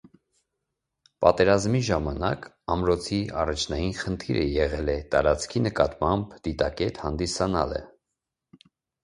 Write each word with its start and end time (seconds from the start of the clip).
Պատերազմի 1.25 1.81
ժամանակ 1.89 2.47
ամրոցի 2.75 3.19
առաջնային 3.43 3.93
խնդիրը 3.99 4.47
եղել 4.55 4.91
է 4.95 4.97
տարածքի 5.17 5.63
նկատմամբ 5.69 6.35
դիտակետ 6.49 7.05
հանդիսանալը։ 7.05 7.85